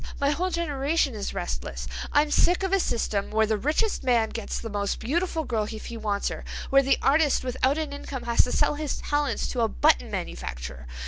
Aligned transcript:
My 0.19 0.31
whole 0.31 0.49
generation 0.49 1.13
is 1.13 1.31
restless. 1.31 1.87
I'm 2.11 2.31
sick 2.31 2.63
of 2.63 2.73
a 2.73 2.79
system 2.79 3.29
where 3.29 3.45
the 3.45 3.55
richest 3.55 4.03
man 4.03 4.29
gets 4.29 4.59
the 4.59 4.67
most 4.67 4.97
beautiful 4.99 5.43
girl 5.43 5.67
if 5.71 5.85
he 5.85 5.95
wants 5.95 6.29
her, 6.29 6.43
where 6.71 6.81
the 6.81 6.97
artist 7.03 7.43
without 7.43 7.77
an 7.77 7.93
income 7.93 8.23
has 8.23 8.43
to 8.45 8.51
sell 8.51 8.73
his 8.73 8.97
talents 8.97 9.47
to 9.49 9.61
a 9.61 9.67
button 9.67 10.09
manufacturer. 10.09 10.87